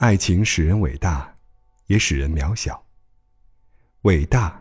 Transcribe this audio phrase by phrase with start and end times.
[0.00, 1.30] 爱情使人伟大，
[1.88, 2.82] 也使人渺小。
[4.04, 4.58] 伟大，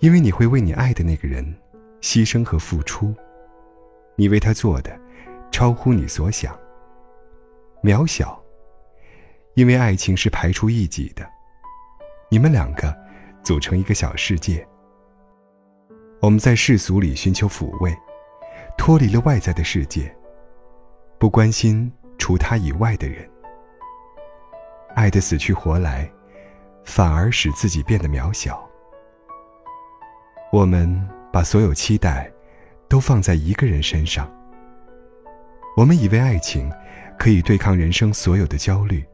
[0.00, 1.44] 因为你会为你爱的那个人
[2.00, 3.14] 牺牲和付出，
[4.16, 4.98] 你为他做的
[5.52, 6.52] 超乎你所想。
[7.80, 8.42] 渺小，
[9.54, 11.24] 因为爱情是排除异己的，
[12.28, 12.92] 你们两个
[13.44, 14.66] 组成一个小世界。
[16.20, 17.96] 我们在世俗里寻求抚慰，
[18.76, 20.12] 脱离了外在的世界，
[21.20, 21.88] 不关心
[22.18, 23.30] 除他以外的人。
[24.94, 26.10] 爱的死去活来，
[26.84, 28.62] 反而使自己变得渺小。
[30.52, 32.30] 我们把所有期待
[32.88, 34.30] 都放在一个人身上。
[35.76, 36.72] 我们以为爱情
[37.18, 39.04] 可以对抗人生所有的焦虑。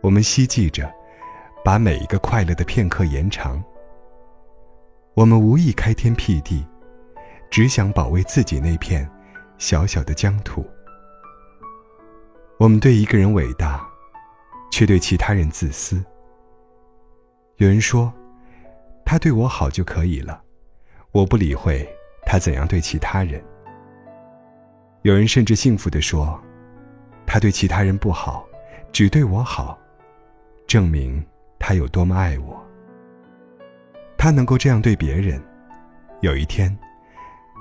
[0.00, 0.90] 我们希冀着
[1.62, 3.62] 把每一个快乐的片刻延长。
[5.14, 6.64] 我们无意开天辟地，
[7.50, 9.06] 只想保卫自己那片
[9.58, 10.64] 小小的疆土。
[12.58, 13.87] 我们对一个人伟大。
[14.70, 16.04] 却对其他人自私。
[17.56, 18.12] 有人说，
[19.04, 20.40] 他对我好就可以了，
[21.12, 21.88] 我不理会
[22.24, 23.42] 他怎样对其他人。
[25.02, 26.40] 有人甚至幸福地说，
[27.26, 28.46] 他对其他人不好，
[28.92, 29.78] 只对我好，
[30.66, 31.24] 证明
[31.58, 32.62] 他有多么爱我。
[34.16, 35.42] 他能够这样对别人，
[36.20, 36.76] 有一天，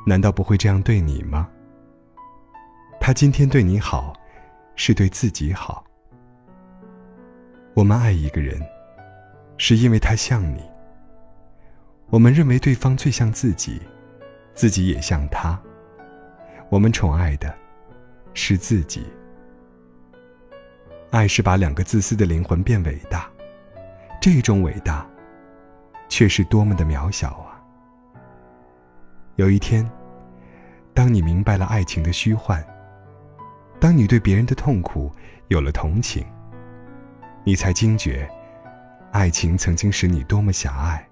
[0.06, 1.48] 难道不会这样对你吗？
[3.00, 4.14] 他今天对你好，
[4.76, 5.84] 是对自己好。
[7.78, 8.60] 我们爱一个人，
[9.60, 10.64] 是因为他像你。
[12.10, 13.80] 我们认为对方最像自己，
[14.56, 15.62] 自己也像他。
[16.70, 17.56] 我们宠爱的，
[18.34, 19.06] 是自己。
[21.12, 23.30] 爱是把两个自私的灵魂变伟大，
[24.20, 25.08] 这种伟大，
[26.10, 27.62] 却是多么的渺小啊！
[29.36, 29.88] 有一天，
[30.96, 32.66] 当你明白了爱情的虚幻，
[33.80, 35.12] 当你对别人的痛苦
[35.50, 36.26] 有了同情。
[37.48, 38.30] 你才惊觉，
[39.14, 41.08] 爱情曾经使你多么狭隘。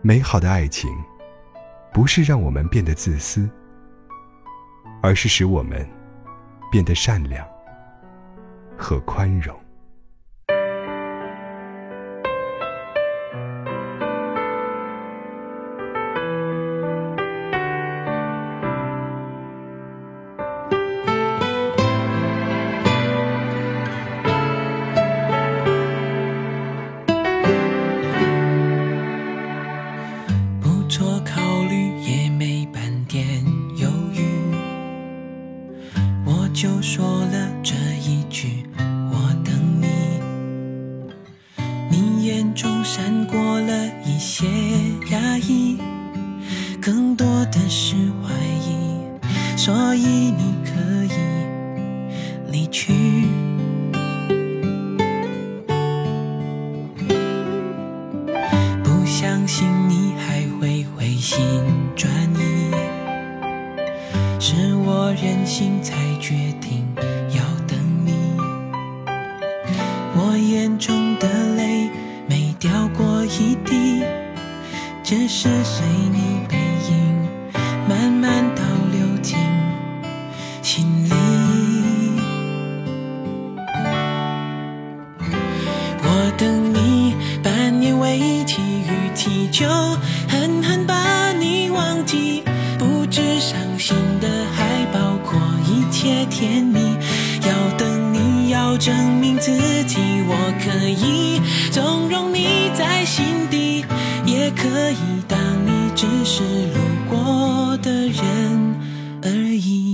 [0.00, 0.88] 美好的爱情，
[1.92, 3.50] 不是让我们变得自私，
[5.02, 5.84] 而是使我们
[6.70, 7.44] 变得善良
[8.78, 9.58] 和宽容。
[31.32, 33.24] 考虑也没半点
[33.76, 34.24] 犹豫，
[36.26, 37.74] 我就说了这
[38.04, 38.64] 一句，
[39.12, 39.86] 我等你。
[41.88, 44.46] 你眼中闪过了一些
[45.12, 45.78] 压抑，
[46.82, 48.34] 更多的是怀
[48.66, 49.00] 疑，
[49.56, 51.16] 所以你可以
[52.50, 52.92] 离去。
[58.82, 59.79] 不相信。
[65.60, 66.86] 我任性才决定
[67.36, 68.14] 要等你。
[70.16, 71.90] 我眼中的泪
[72.26, 74.02] 没掉过一滴，
[75.04, 76.56] 只是随你背
[76.88, 77.28] 影。
[77.86, 79.36] 慢慢倒流进
[80.62, 81.10] 心里。
[86.02, 89.68] 我等你半年为期逾期就，
[90.26, 92.44] 狠狠把你忘记。
[92.78, 94.64] 不知伤心的，还
[96.00, 96.80] 切甜蜜。
[97.42, 99.50] 要等你，要证明自
[99.84, 103.84] 己，我可以纵容你在心底，
[104.24, 104.96] 也可以
[105.28, 107.76] 当你只是路过。
[107.82, 108.74] 的人
[109.22, 109.89] 而已。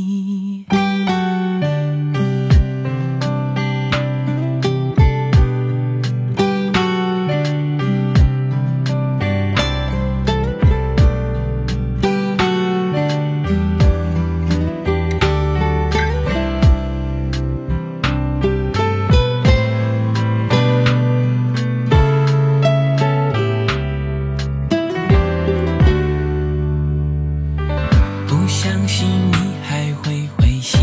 [28.67, 30.81] 相信你还会回心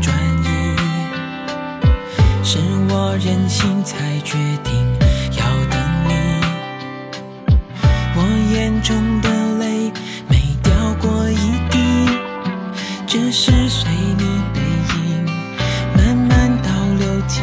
[0.00, 0.46] 转意，
[2.42, 2.58] 是
[2.88, 4.72] 我任性才决定
[5.36, 5.78] 要等
[6.08, 6.10] 你，
[8.16, 8.18] 我
[8.54, 9.28] 眼中的
[9.58, 9.92] 泪
[10.26, 10.72] 没掉
[11.02, 11.76] 过一滴，
[13.06, 14.62] 只是随你背
[14.96, 15.26] 影
[15.98, 17.42] 慢慢倒流进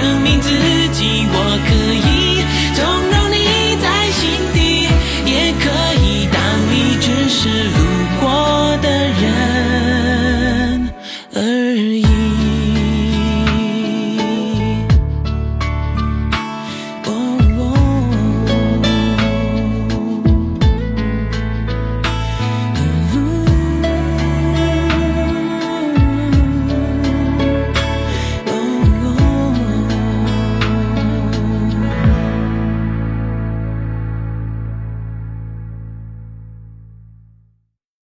[0.00, 0.77] 生命自。